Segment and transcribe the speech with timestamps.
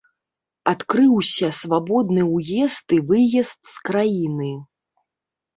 [0.71, 4.51] Адкрыўся свабодны ўезд і выезд з краіны.